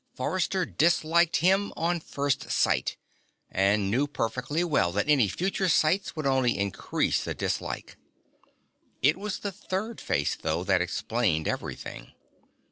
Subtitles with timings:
[0.15, 2.97] Forrester disliked him on first sight,
[3.51, 7.97] and knew perfectly well that any future sights would only increase the dislike.
[9.03, 12.13] It was the third face, though that explained everything.